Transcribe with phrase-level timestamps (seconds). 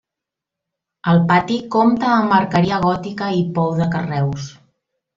[1.11, 4.53] El pati compta amb arqueria gòtica i pou de carreus.